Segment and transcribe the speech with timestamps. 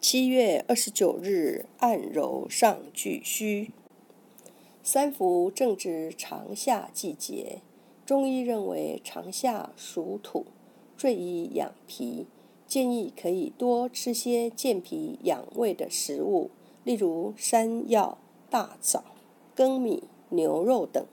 [0.00, 3.70] 七月二十九日，按揉上巨虚。
[4.82, 7.60] 三伏正值长夏季节，
[8.06, 10.46] 中医认为长夏属土，
[10.96, 12.26] 最宜养脾，
[12.66, 16.50] 建议可以多吃些健脾养胃的食物，
[16.82, 18.16] 例如山药、
[18.48, 19.04] 大枣、
[19.54, 21.04] 粳米、牛肉等。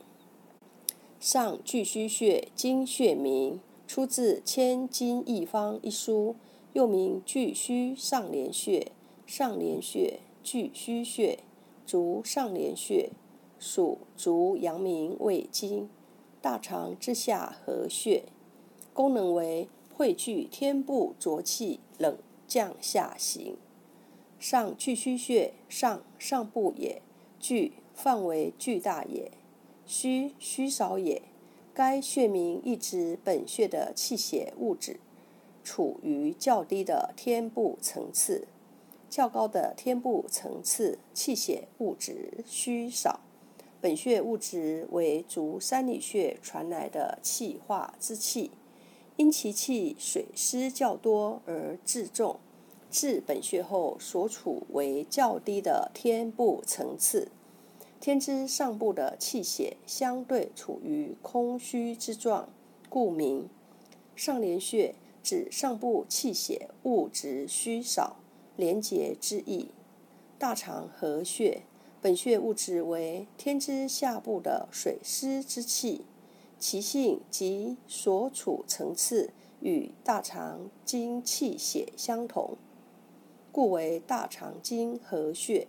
[1.20, 6.38] 上巨虚穴，经穴名，出自《千金一方》一书。
[6.78, 8.92] 又名巨虚上廉穴、
[9.26, 11.40] 上廉穴、巨虚穴、
[11.88, 13.10] 足上廉穴，
[13.58, 15.90] 属足阳明胃经，
[16.40, 18.26] 大肠之下合穴。
[18.94, 22.16] 功能为汇聚天部浊气，冷
[22.48, 23.58] 降下行。
[24.38, 27.02] 上巨虚穴，上上部也，
[27.40, 29.32] 巨范围巨大也，
[29.88, 31.24] 虚虚少也。
[31.74, 35.00] 该穴名意指本穴的气血物质。
[35.68, 38.48] 处于较低的天部层次，
[39.10, 43.20] 较高的天部层次气血物质虚少。
[43.82, 48.52] 本穴物质为足三里穴传来的气化之气，
[49.18, 52.40] 因其气水湿较多而自重，
[52.90, 57.28] 至本穴后所处为较低的天部层次。
[58.00, 62.48] 天之上部的气血相对处于空虚之状，
[62.88, 63.50] 故名
[64.16, 64.96] 上廉穴。
[65.28, 68.16] 指上部气血物质虚少，
[68.56, 69.72] 连结之意。
[70.40, 71.64] 大肠合穴，
[72.02, 76.06] 本穴物质为天之下部的水湿之气，
[76.58, 82.56] 其性及所处层次与大肠经气血相同，
[83.52, 85.68] 故为大肠经合穴。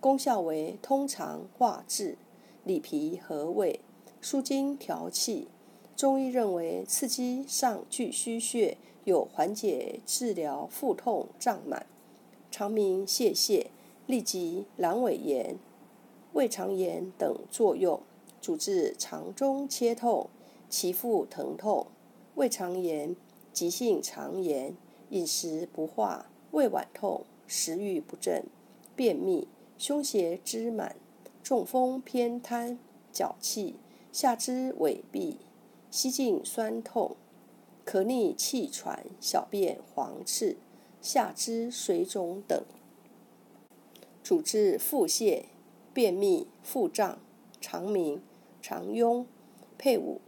[0.00, 2.18] 功效为通肠化滞、
[2.64, 3.78] 理脾和胃、
[4.20, 5.46] 舒筋调气。
[5.94, 11.86] 中医认为，刺激上巨虚穴有缓解治疗腹痛、胀满、
[12.50, 13.66] 肠鸣、泄泻、
[14.08, 15.56] 痢疾、阑尾炎、
[16.32, 18.00] 胃肠炎等作用，
[18.40, 20.28] 主治肠中切痛、
[20.70, 21.86] 脐腹疼痛、
[22.34, 23.14] 胃肠炎、
[23.52, 24.74] 急性肠炎、
[25.10, 28.44] 饮食不化、胃脘痛、食欲不振、
[28.96, 29.46] 便秘、
[29.78, 30.96] 胸胁支满、
[31.42, 32.78] 中风偏瘫、
[33.12, 33.76] 脚气、
[34.10, 35.36] 下肢痿痹。
[35.92, 37.16] 吸颈酸痛、
[37.84, 40.56] 咳逆气喘、小便黄赤、
[41.02, 42.64] 下肢水肿等，
[44.22, 45.42] 主治腹泻、
[45.92, 47.18] 便秘、腹胀、
[47.60, 48.22] 肠鸣、
[48.62, 49.26] 肠痈、
[49.76, 50.22] 配伍、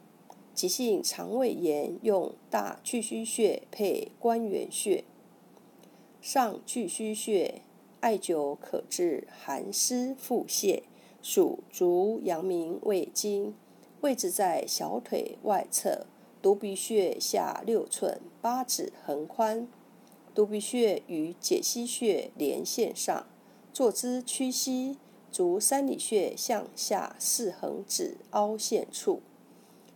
[0.53, 5.05] 急性肠胃炎，用大巨虚穴配关元穴。
[6.21, 7.63] 上巨虚穴
[8.01, 10.83] 艾灸可治寒湿腹泻，
[11.23, 13.55] 属足阳明胃经。
[14.05, 16.07] 位置在小腿外侧，
[16.43, 19.67] 犊鼻穴下六寸，八指横宽。
[20.35, 23.25] 犊鼻穴与解溪穴连线上，
[23.73, 24.99] 坐姿屈膝，
[25.33, 29.23] 足三里穴向下四横指凹陷处。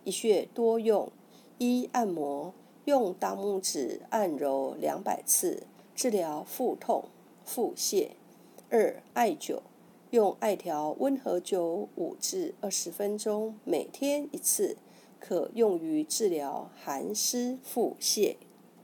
[0.04, 1.12] 一穴多用：
[1.58, 2.54] 一、按摩，
[2.86, 5.64] 用大拇指按揉两百次，
[5.94, 7.04] 治疗腹痛、
[7.44, 8.12] 腹泻；
[8.70, 9.60] 二、艾灸。
[10.10, 14.78] 用艾条温和灸五至二十分钟，每天一次，
[15.20, 18.36] 可用于治疗寒湿腹泻。